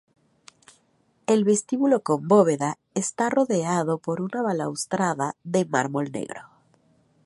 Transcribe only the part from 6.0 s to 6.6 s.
negro.